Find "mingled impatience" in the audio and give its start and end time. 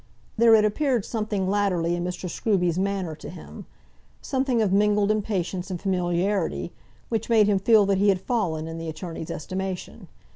4.73-5.69